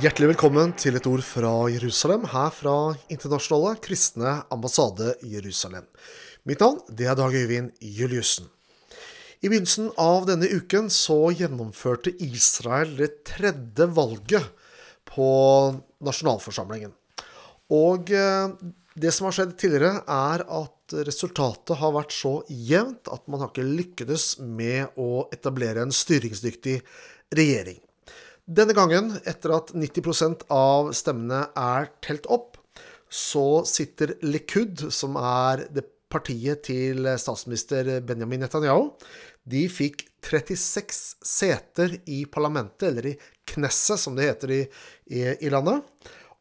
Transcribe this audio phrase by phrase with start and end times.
[0.00, 2.74] Hjertelig velkommen til et ord fra Jerusalem, her fra
[3.12, 5.84] Internasjonale kristne ambassade Jerusalem.
[6.48, 8.46] Mitt navn det er Dag Øyvind Juliussen.
[9.44, 14.48] I begynnelsen av denne uken så gjennomførte Israel det tredje valget
[15.04, 15.28] på
[16.00, 16.96] nasjonalforsamlingen.
[17.68, 18.56] Og eh,
[18.96, 23.52] det som har skjedd tidligere, er at resultatet har vært så jevnt at man har
[23.52, 26.80] ikke lykkes med å etablere en styringsdyktig
[27.36, 27.82] regjering.
[28.50, 32.56] Denne gangen, etter at 90% av stemmene er telt opp,
[33.06, 38.88] så sitter Likud, som er det partiet til statsminister Benjamin Netanyahu,
[39.46, 43.16] de fikk 36 seter i parlamentet, eller i
[43.52, 44.60] Knesset, som det heter i,
[45.14, 45.86] i, i landet.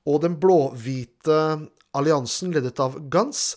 [0.10, 1.38] Og den blå-hvite
[1.94, 3.52] alliansen, ledet av Gans,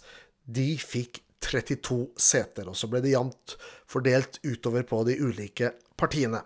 [0.45, 2.69] de fikk 32 seter.
[2.69, 3.57] Og så ble det jevnt
[3.89, 6.43] fordelt utover på de ulike partiene.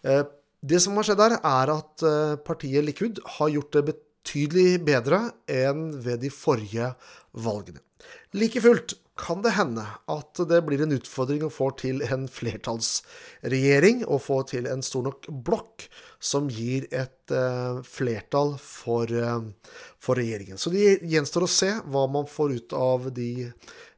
[0.00, 0.24] Eh,
[0.64, 5.20] det som har skjedd her, er at eh, partiet Likud har gjort det betydelig bedre
[5.50, 6.94] enn ved de forrige
[7.44, 7.82] valgene.
[8.36, 14.02] Like fullt kan det hende at det blir en utfordring å få til en flertallsregjering
[14.08, 15.86] og få til en stor nok blokk
[16.18, 20.58] som gir et eh, flertall for, eh, for, regjeringen.
[20.58, 23.50] Så det gjenstår å se hva man får ut av de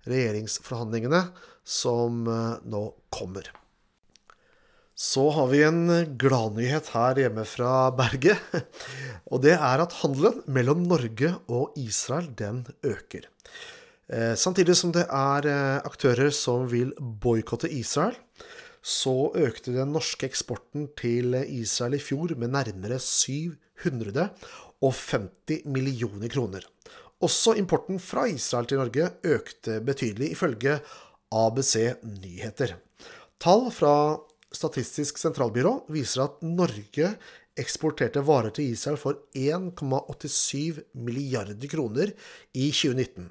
[0.07, 1.23] regjeringsforhandlingene
[1.67, 3.49] som nå kommer.
[4.97, 8.41] Så har vi en gladnyhet her hjemme fra berget.
[9.31, 13.29] Og det er at handelen mellom Norge og Israel, den øker.
[14.09, 18.17] Eh, samtidig som det er eh, aktører som vil boikotte Israel,
[18.81, 26.65] så økte den norske eksporten til Israel i fjor med nærmere 750 millioner kroner.
[27.21, 30.81] Også importen fra Israel til Norge økte betydelig, ifølge
[31.35, 32.77] ABC Nyheter.
[33.43, 34.23] Tall fra
[34.57, 37.13] Statistisk sentralbyrå viser at Norge
[37.57, 42.13] eksporterte varer til Israel for 1,87 milliarder kroner
[42.57, 43.31] i 2019.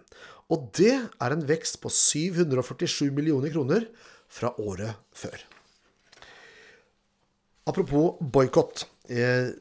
[0.54, 3.88] Og det er en vekst på 747 millioner kroner
[4.30, 5.38] fra året før.
[7.66, 8.86] Apropos boikott.
[9.10, 9.54] Eh,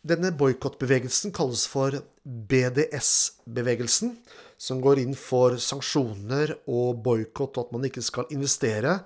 [0.00, 1.92] denne boikottbevegelsen kalles for
[2.24, 4.14] BDS-bevegelsen,
[4.60, 8.98] som går inn for sanksjoner og boikott, og at man ikke skal investere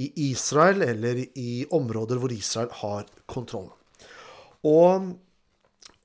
[0.00, 3.68] i Israel eller i områder hvor Israel har kontroll.
[4.64, 5.12] Og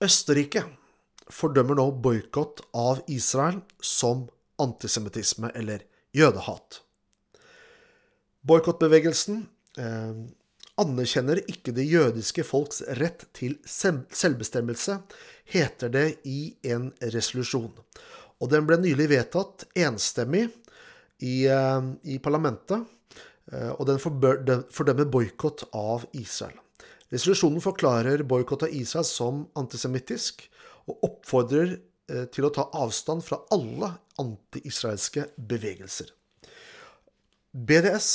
[0.04, 0.66] Østerrike
[1.32, 4.26] fordømmer nå boikott av Israel som
[4.60, 5.86] antisemittisme eller
[6.16, 6.82] jødehat.
[8.48, 9.42] Boikottbevegelsen
[9.80, 10.20] eh,
[10.78, 15.00] anerkjenner ikke det jødiske folks rett til selvbestemmelse,
[15.48, 17.72] heter det i en resolusjon.
[18.42, 20.48] Og den ble nylig vedtatt enstemmig
[21.20, 22.86] i, eh, i parlamentet
[23.54, 26.58] Eh, og den fordømmer boikott av Israel.
[27.14, 30.44] Resolusjonen forklarer boikott av Israel som antisemittisk,
[30.88, 31.78] og oppfordrer
[32.12, 36.12] eh, til å ta avstand fra alle anti-israelske bevegelser.
[37.58, 38.10] BDS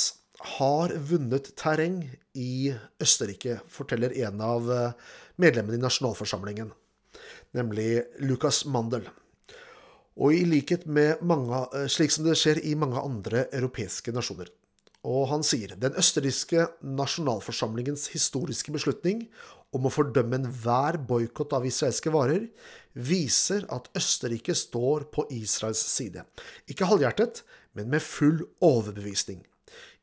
[0.59, 2.03] har vunnet terreng
[2.37, 4.69] i Østerrike, forteller en av
[5.39, 6.71] medlemmene i nasjonalforsamlingen,
[7.55, 9.07] nemlig Lukas Mandel.
[10.19, 14.51] Og i likhet med mange, slik som det skjer i mange andre europeiske nasjoner.
[15.03, 19.25] Og han sier den østerrikske nasjonalforsamlingens historiske beslutning
[19.75, 22.45] om å fordømme enhver boikott av israelske varer
[22.93, 26.23] viser at Østerrike står på Israels side.
[26.69, 27.41] Ikke halvhjertet,
[27.73, 29.41] men med full overbevisning.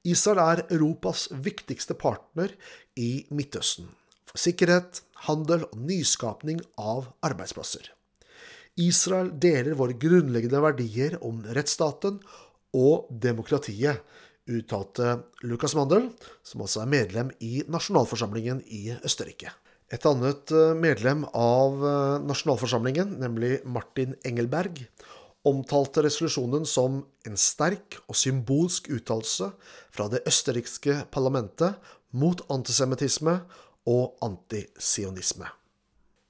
[0.05, 2.53] Israel er Europas viktigste partner
[2.99, 3.89] i Midtøsten.
[4.31, 7.93] For sikkerhet, handel og nyskapning av arbeidsplasser.
[8.81, 12.19] Israel deler våre grunnleggende verdier om rettsstaten
[12.77, 14.01] og demokratiet,
[14.51, 16.09] uttalte Lukas Mandel,
[16.43, 19.53] som altså er medlem i nasjonalforsamlingen i Østerrike.
[19.91, 24.85] Et annet eh, medlem av eh, nasjonalforsamlingen, nemlig Martin Engelberg,
[25.47, 29.51] omtalte resolusjonen som en sterk og symbolsk uttalelse
[29.91, 31.79] fra det østerrikske parlamentet
[32.13, 33.41] mot antisemittisme
[33.89, 35.49] og antisionisme.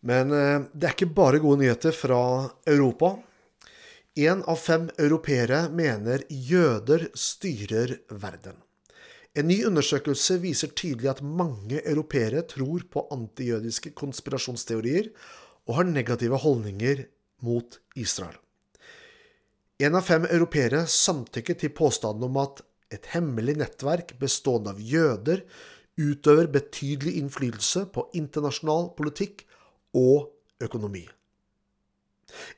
[0.06, 2.22] Men eh, det er ikke bare gode nyheter fra
[2.68, 3.16] Europa.
[4.18, 8.56] Én av fem europeere mener jøder styrer verden.
[9.38, 15.12] En ny undersøkelse viser tydelig at mange europeere tror på antijødiske konspirasjonsteorier
[15.68, 17.04] og har negative holdninger
[17.46, 18.34] mot Israel.
[19.80, 25.44] En av fem europeere samtykker til påstanden om at et hemmelig nettverk bestående av jøder
[26.00, 29.46] utøver betydelig innflytelse på internasjonal politikk
[29.96, 30.30] og
[30.62, 31.06] økonomi.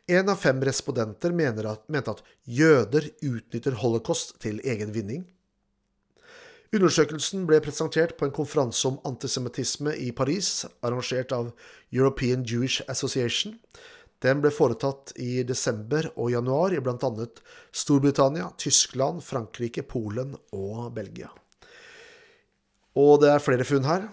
[0.07, 1.33] En av fem respondenter
[1.71, 5.25] at, mente at jøder utnytter holocaust til egen vinning.
[6.73, 11.51] Undersøkelsen ble presentert på en konferanse om antisemittisme i Paris, arrangert av
[11.93, 13.59] European Jewish Association.
[14.25, 17.27] Den ble foretatt i desember og januar i bl.a.
[17.75, 21.29] Storbritannia, Tyskland, Frankrike, Polen og Belgia.
[22.97, 24.09] Og det er flere funn her.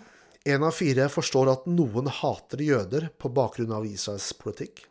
[0.48, 4.86] Én av fire forstår at noen hater jøder på bakgrunn av Israels politikk.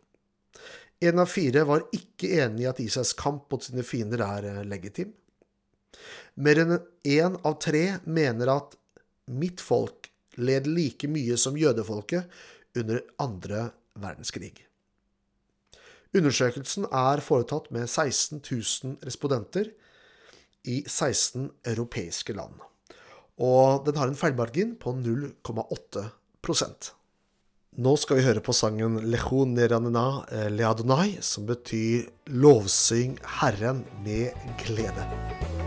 [1.00, 5.14] Én av fire var ikke enig i at Israels kamp mot sine fiender er legitim.
[6.36, 8.76] Mer enn én av tre mener at
[9.30, 12.28] mitt folk led like mye som jødefolket
[12.78, 13.68] under andre
[13.98, 14.54] verdenskrig.
[16.16, 19.72] Undersøkelsen er foretatt med 16 000 respondenter
[20.68, 22.54] i 16 europeiske land,
[23.38, 26.94] og den har en feilmargin på 0,8%
[27.78, 35.57] Nå skal vi høre på sangen Lecho Neranena Leadonai, som betyr 'lovsyng Herren med glede'.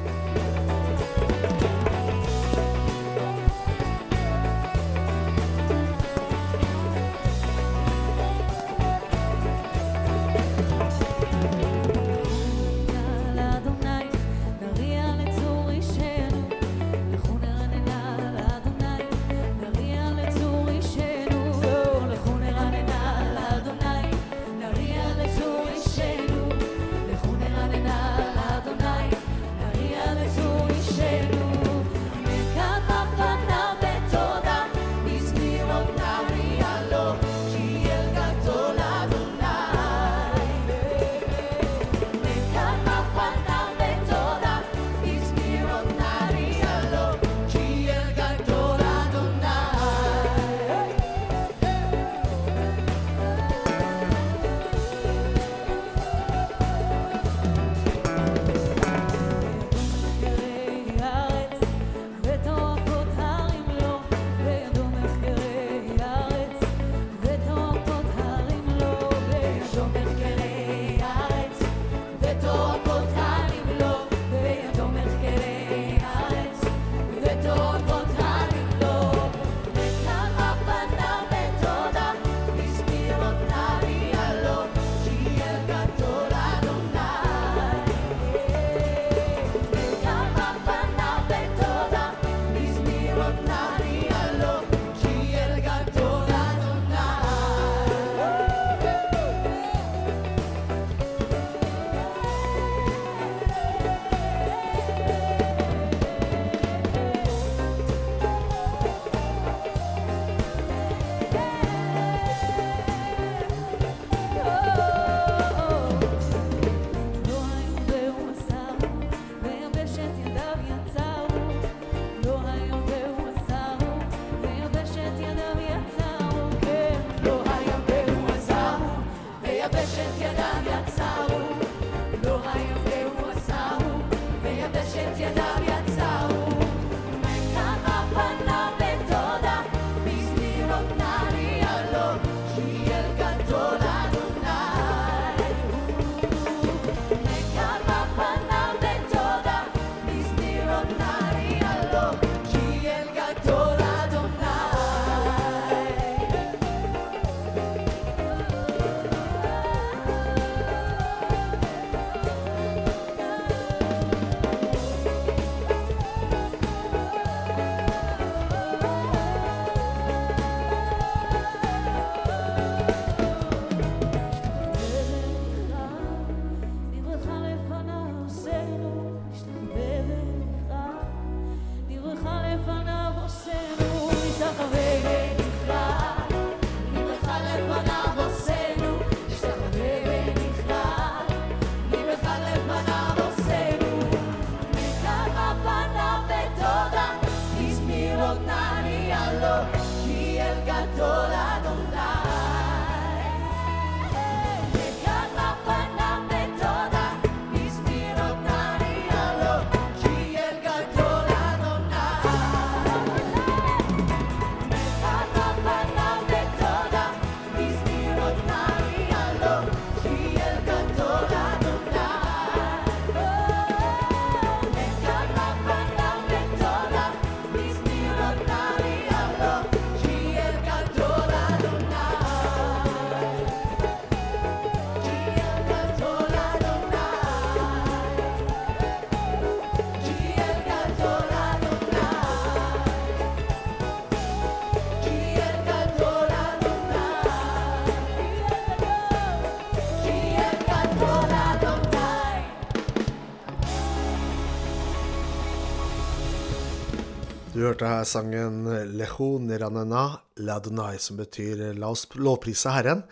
[257.52, 258.64] Du hørte her sangen
[258.96, 263.04] Lecho Neranena Ladonai, som betyr 'La oss lovprise Herren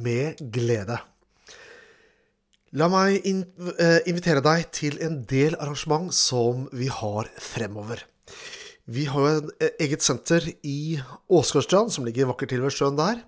[0.00, 0.96] med glede'.
[2.72, 3.44] La meg in
[3.76, 8.00] eh, invitere deg til en del arrangement som vi har fremover.
[8.88, 10.96] Vi har jo et eget senter i
[11.28, 13.20] Åsgårdstrand, som ligger vakkert til ved sjøen der.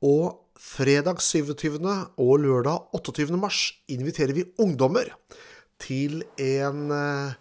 [0.00, 1.76] Og fredag 27.
[2.16, 3.36] og lørdag 28.
[3.36, 5.12] mars inviterer vi ungdommer
[5.76, 7.36] til en eh,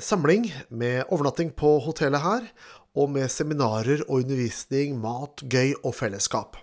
[0.00, 2.48] samling med overnatting på hotellet her,
[2.94, 6.58] og med seminarer og undervisning, mat, gøy og fellesskap.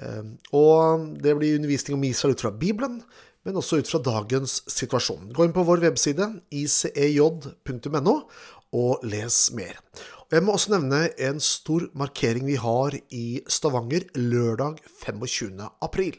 [0.00, 0.24] Eh,
[0.56, 3.02] og det blir undervisning om Israel ut fra Bibelen,
[3.46, 5.30] men også ut fra dagens situasjon.
[5.32, 8.14] Gå inn på vår webside icej.no
[8.76, 9.78] og les mer.
[10.28, 15.54] Og jeg må også nevne en stor markering vi har i Stavanger lørdag 25.
[15.80, 16.18] april.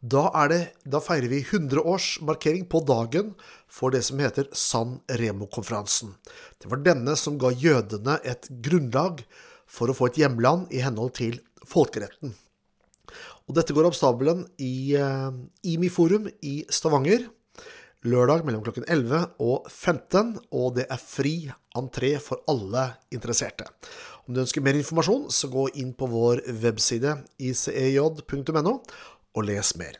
[0.00, 3.34] Da, det, da feirer vi 100-årsmarkering på dagen
[3.68, 6.14] for det som heter San Remo-konferansen.
[6.56, 9.20] Det var denne som ga jødene et grunnlag
[9.68, 11.36] for å få et hjemland i henhold til
[11.68, 12.32] folkeretten.
[13.44, 15.36] Og dette går opp stabelen i uh,
[15.68, 17.28] IMI Forum i Stavanger
[18.08, 21.34] lørdag mellom klokken 11 og 15, og det er fri
[21.76, 23.66] entré for alle interesserte.
[24.24, 28.78] Om du ønsker mer informasjon, så gå inn på vår webside icej.no
[29.34, 29.98] og les mer.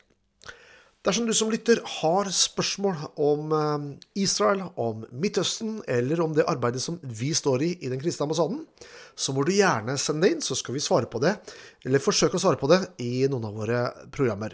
[1.01, 3.85] Dersom du som lytter har spørsmål om eh,
[4.21, 8.59] Israel, om Midtøsten eller om det arbeidet som vi står i i Den kristne ambassaden,
[9.17, 11.33] så må du gjerne sende det inn, så skal vi svare på det,
[11.85, 13.81] eller forsøke å svare på det i noen av våre
[14.13, 14.53] programmer.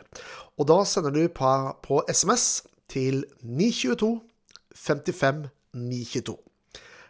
[0.55, 1.51] Og da sender du på,
[1.84, 4.13] på SMS til 922
[4.88, 6.38] 55 922.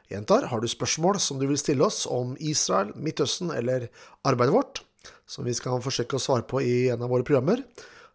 [0.07, 3.89] Gjentar, har du spørsmål som du vil stille oss om Israel, Midtøsten eller
[4.25, 4.87] arbeidet vårt,
[5.29, 7.63] som vi skal forsøke å svare på i en av våre programmer,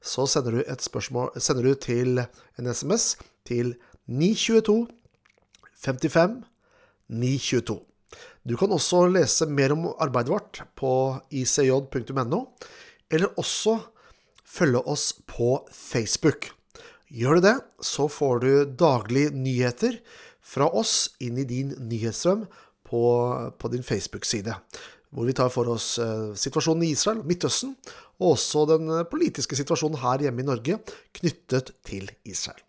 [0.02, 3.14] så sender du, spørsmål, sender du til en SMS
[3.46, 3.76] til
[4.11, 4.88] 922
[5.82, 6.42] 55
[7.12, 7.78] 922.
[8.42, 10.92] Du kan også lese mer om arbeidet vårt på
[11.30, 12.40] icj.no,
[13.12, 13.78] eller også
[14.52, 16.50] følge oss på Facebook.
[17.12, 20.00] Gjør du det, så får du daglig nyheter
[20.42, 22.46] fra oss inn i din nyhetsstrøm
[22.88, 23.02] på,
[23.58, 24.56] på din Facebook-side
[25.12, 27.75] hvor vi tar for oss eh, situasjonen i Israel, Midtøsten,
[28.21, 30.78] og også den eh, politiske situasjonen her hjemme i Norge
[31.21, 32.61] knyttet til Israel.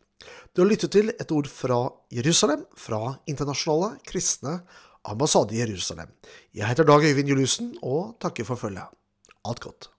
[0.54, 1.80] Du har lyttet til et ord fra
[2.14, 4.60] Jerusalem, fra Internasjonale kristne
[5.10, 6.12] ambassade i Jerusalem.
[6.56, 8.92] Jeg heter Dag Øyvind Juliussen og takker for følget.
[9.44, 9.90] Alt godt.